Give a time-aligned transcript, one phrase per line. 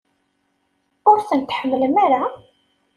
[1.09, 2.23] Ur ten-tḥemmlem ara?